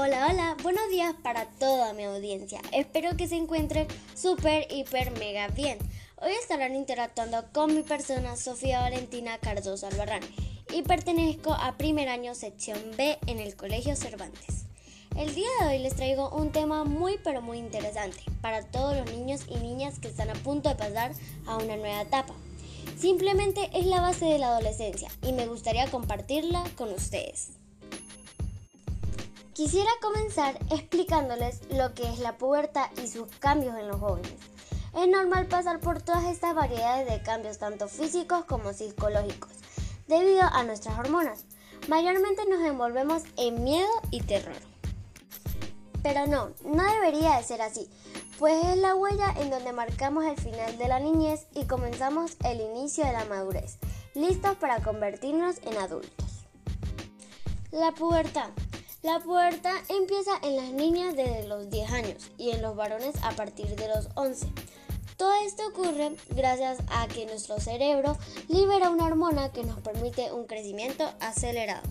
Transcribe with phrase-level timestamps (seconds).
[0.00, 2.60] Hola, hola, buenos días para toda mi audiencia.
[2.70, 5.76] Espero que se encuentren súper, hiper, mega bien.
[6.22, 10.22] Hoy estarán interactuando con mi persona Sofía Valentina Cardoso Albarrán
[10.72, 14.66] y pertenezco a primer año sección B en el Colegio Cervantes.
[15.16, 19.10] El día de hoy les traigo un tema muy pero muy interesante para todos los
[19.10, 21.10] niños y niñas que están a punto de pasar
[21.44, 22.34] a una nueva etapa.
[22.96, 27.58] Simplemente es la base de la adolescencia y me gustaría compartirla con ustedes.
[29.58, 34.32] Quisiera comenzar explicándoles lo que es la pubertad y sus cambios en los jóvenes.
[34.94, 39.50] Es normal pasar por todas estas variedades de cambios, tanto físicos como psicológicos,
[40.06, 41.44] debido a nuestras hormonas.
[41.88, 44.54] Mayormente nos envolvemos en miedo y terror.
[46.04, 47.90] Pero no, no debería de ser así,
[48.38, 52.60] pues es la huella en donde marcamos el final de la niñez y comenzamos el
[52.60, 53.78] inicio de la madurez,
[54.14, 56.44] listos para convertirnos en adultos.
[57.72, 58.50] La pubertad
[59.02, 63.30] la pubertad empieza en las niñas desde los 10 años y en los varones a
[63.30, 64.48] partir de los 11.
[65.16, 68.16] Todo esto ocurre gracias a que nuestro cerebro
[68.48, 71.82] libera una hormona que nos permite un crecimiento acelerado.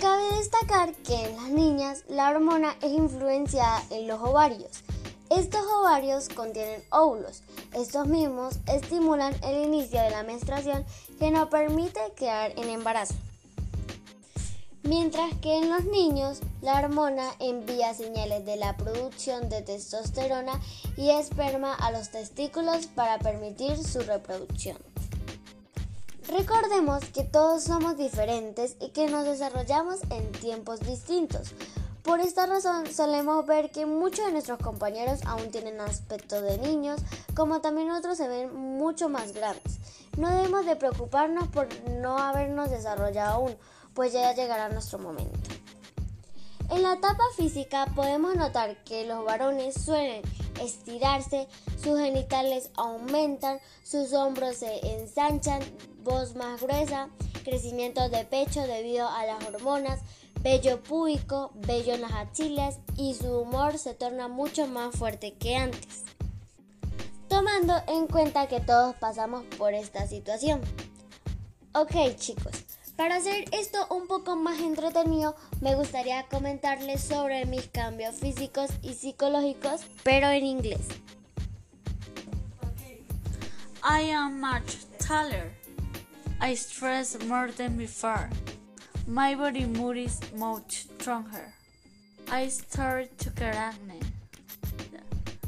[0.00, 4.82] Cabe destacar que en las niñas la hormona es influenciada en los ovarios.
[5.30, 7.42] Estos ovarios contienen óvulos.
[7.72, 10.84] Estos mismos estimulan el inicio de la menstruación
[11.18, 13.14] que nos permite quedar en embarazo
[14.84, 20.60] mientras que en los niños la hormona envía señales de la producción de testosterona
[20.96, 24.76] y esperma a los testículos para permitir su reproducción.
[26.28, 31.52] Recordemos que todos somos diferentes y que nos desarrollamos en tiempos distintos.
[32.02, 37.00] Por esta razón solemos ver que muchos de nuestros compañeros aún tienen aspecto de niños,
[37.34, 39.78] como también otros se ven mucho más grandes.
[40.18, 43.56] No debemos de preocuparnos por no habernos desarrollado aún,
[43.94, 45.38] pues ya llegará nuestro momento.
[46.70, 50.22] En la etapa física podemos notar que los varones suelen
[50.62, 51.46] estirarse,
[51.82, 55.60] sus genitales aumentan, sus hombros se ensanchan,
[56.02, 57.10] voz más gruesa,
[57.44, 60.00] crecimiento de pecho debido a las hormonas,
[60.40, 65.56] vello púbico, vello en las axilas y su humor se torna mucho más fuerte que
[65.56, 66.04] antes.
[67.28, 70.60] Tomando en cuenta que todos pasamos por esta situación.
[71.74, 72.63] Ok chicos,
[72.96, 78.94] para hacer esto un poco más entretenido, me gustaría comentarles sobre mis cambios físicos y
[78.94, 80.88] psicológicos, pero en inglés.
[83.82, 85.52] I am much taller.
[86.40, 88.30] I stress more than before.
[89.06, 91.52] My body mood is much stronger.
[92.30, 94.00] I start to get acne.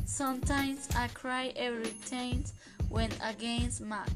[0.04, 2.44] Sometimes I cry every time
[2.90, 4.08] when against Mac.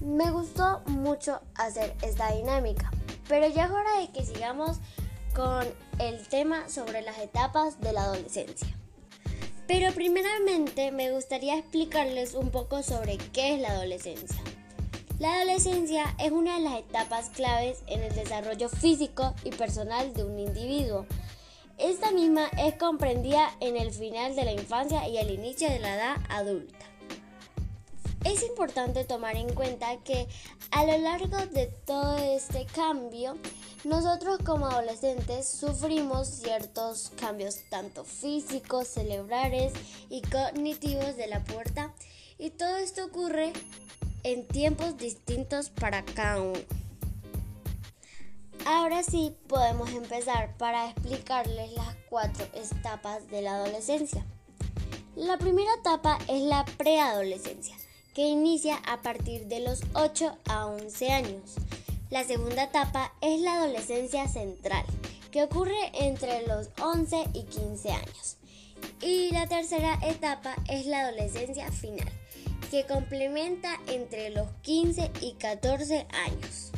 [0.00, 2.90] Me gustó mucho hacer esta dinámica,
[3.28, 4.78] pero ya es hora de que sigamos
[5.34, 5.66] con
[5.98, 8.68] el tema sobre las etapas de la adolescencia.
[9.66, 14.40] Pero primeramente me gustaría explicarles un poco sobre qué es la adolescencia.
[15.18, 20.24] La adolescencia es una de las etapas claves en el desarrollo físico y personal de
[20.24, 21.06] un individuo.
[21.76, 25.94] Esta misma es comprendida en el final de la infancia y el inicio de la
[25.96, 26.87] edad adulta.
[28.24, 30.26] Es importante tomar en cuenta que
[30.72, 33.36] a lo largo de todo este cambio,
[33.84, 39.72] nosotros como adolescentes sufrimos ciertos cambios tanto físicos, cerebrales
[40.10, 41.94] y cognitivos de la puerta
[42.38, 43.52] y todo esto ocurre
[44.24, 46.58] en tiempos distintos para cada uno.
[48.66, 54.26] Ahora sí podemos empezar para explicarles las cuatro etapas de la adolescencia.
[55.14, 57.76] La primera etapa es la preadolescencia
[58.18, 61.54] que inicia a partir de los 8 a 11 años.
[62.10, 64.84] La segunda etapa es la adolescencia central,
[65.30, 68.36] que ocurre entre los 11 y 15 años.
[69.00, 72.10] Y la tercera etapa es la adolescencia final,
[72.72, 76.72] que complementa entre los 15 y 14 años.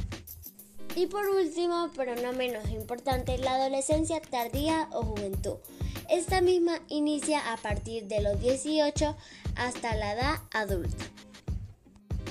[0.95, 5.57] Y por último, pero no menos importante, la adolescencia tardía o juventud.
[6.11, 9.17] Esta misma inicia a partir de los 18
[9.57, 11.07] hasta la edad adulta.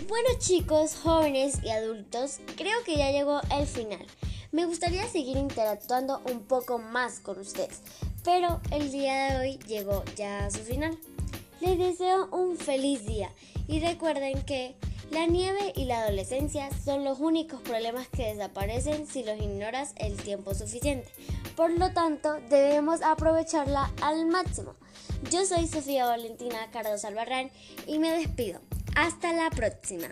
[0.09, 4.03] Bueno chicos, jóvenes y adultos, creo que ya llegó el final.
[4.51, 7.81] Me gustaría seguir interactuando un poco más con ustedes,
[8.23, 10.97] pero el día de hoy llegó ya a su final.
[11.61, 13.31] Les deseo un feliz día
[13.67, 14.73] y recuerden que
[15.11, 20.17] la nieve y la adolescencia son los únicos problemas que desaparecen si los ignoras el
[20.17, 21.07] tiempo suficiente.
[21.55, 24.73] Por lo tanto, debemos aprovecharla al máximo.
[25.29, 27.51] Yo soy Sofía Valentina Cardoso Albarrán
[27.85, 28.59] y me despido.
[28.95, 30.07] Hasta la próxima.